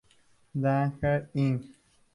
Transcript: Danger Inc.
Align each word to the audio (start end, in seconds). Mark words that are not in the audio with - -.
Danger 0.59 1.29
Inc. 1.35 1.61